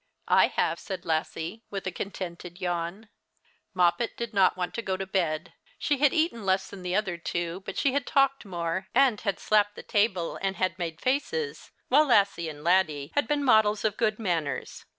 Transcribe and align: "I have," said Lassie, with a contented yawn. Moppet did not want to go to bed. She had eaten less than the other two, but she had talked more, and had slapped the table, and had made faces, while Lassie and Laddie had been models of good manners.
"I 0.27 0.47
have," 0.47 0.79
said 0.79 1.05
Lassie, 1.05 1.61
with 1.69 1.85
a 1.85 1.91
contented 1.91 2.59
yawn. 2.59 3.09
Moppet 3.75 4.17
did 4.17 4.33
not 4.33 4.57
want 4.57 4.73
to 4.73 4.81
go 4.81 4.97
to 4.97 5.05
bed. 5.05 5.53
She 5.77 5.99
had 5.99 6.11
eaten 6.11 6.43
less 6.43 6.71
than 6.71 6.81
the 6.81 6.95
other 6.95 7.17
two, 7.17 7.59
but 7.67 7.77
she 7.77 7.93
had 7.93 8.07
talked 8.07 8.43
more, 8.43 8.87
and 8.95 9.21
had 9.21 9.39
slapped 9.39 9.75
the 9.75 9.83
table, 9.83 10.39
and 10.41 10.55
had 10.55 10.79
made 10.79 10.99
faces, 11.01 11.69
while 11.89 12.07
Lassie 12.07 12.49
and 12.49 12.63
Laddie 12.63 13.11
had 13.13 13.27
been 13.27 13.43
models 13.43 13.85
of 13.85 13.95
good 13.95 14.17
manners. 14.17 14.85